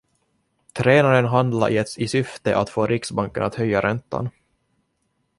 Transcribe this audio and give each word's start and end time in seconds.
Tränaren 0.73 1.25
handlade 1.25 1.85
i 1.97 2.07
syfte 2.07 2.57
att 2.57 2.69
få 2.69 2.87
riksbanken 2.87 3.43
att 3.43 3.55
höja 3.55 3.81
räntan. 3.81 4.29